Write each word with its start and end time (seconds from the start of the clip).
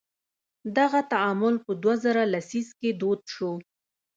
دغه 0.77 0.99
تعامل 1.11 1.55
په 1.65 1.71
دوه 1.81 1.95
زره 2.03 2.23
لسیزه 2.33 2.73
کې 2.79 2.89
دود 3.01 3.21
شو. 3.33 3.51